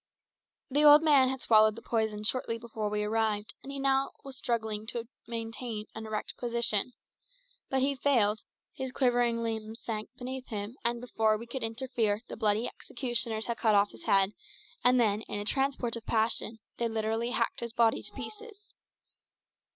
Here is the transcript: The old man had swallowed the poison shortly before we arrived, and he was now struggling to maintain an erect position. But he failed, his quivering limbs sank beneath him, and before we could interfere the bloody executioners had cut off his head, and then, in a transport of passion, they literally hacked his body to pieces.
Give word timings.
The 0.71 0.83
old 0.83 1.03
man 1.03 1.29
had 1.29 1.41
swallowed 1.41 1.75
the 1.75 1.81
poison 1.83 2.23
shortly 2.23 2.57
before 2.57 2.89
we 2.89 3.03
arrived, 3.03 3.53
and 3.61 3.71
he 3.71 3.77
was 3.79 3.83
now 3.83 4.09
struggling 4.31 4.87
to 4.87 5.07
maintain 5.27 5.85
an 5.93 6.07
erect 6.07 6.35
position. 6.39 6.93
But 7.69 7.81
he 7.83 7.93
failed, 7.93 8.41
his 8.73 8.91
quivering 8.91 9.43
limbs 9.43 9.79
sank 9.79 10.09
beneath 10.17 10.47
him, 10.47 10.75
and 10.83 11.01
before 11.01 11.37
we 11.37 11.45
could 11.45 11.61
interfere 11.61 12.23
the 12.29 12.35
bloody 12.35 12.65
executioners 12.65 13.45
had 13.45 13.59
cut 13.59 13.75
off 13.75 13.91
his 13.91 14.05
head, 14.05 14.33
and 14.83 14.99
then, 14.99 15.21
in 15.21 15.39
a 15.39 15.45
transport 15.45 15.95
of 15.95 16.07
passion, 16.07 16.57
they 16.77 16.87
literally 16.87 17.29
hacked 17.29 17.59
his 17.59 17.71
body 17.71 18.01
to 18.01 18.11
pieces. 18.13 18.73